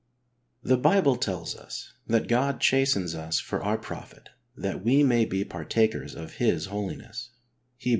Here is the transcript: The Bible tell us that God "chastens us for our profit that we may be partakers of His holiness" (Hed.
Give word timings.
The 0.63 0.77
Bible 0.77 1.15
tell 1.15 1.43
us 1.43 1.93
that 2.07 2.27
God 2.27 2.59
"chastens 2.59 3.13
us 3.13 3.39
for 3.39 3.63
our 3.63 3.77
profit 3.77 4.29
that 4.57 4.83
we 4.83 5.03
may 5.03 5.25
be 5.25 5.45
partakers 5.45 6.15
of 6.15 6.37
His 6.37 6.65
holiness" 6.71 7.29
(Hed. 7.79 7.89